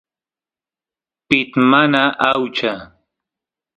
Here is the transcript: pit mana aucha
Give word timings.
pit 1.27 1.51
mana 1.71 2.01
aucha 2.29 2.71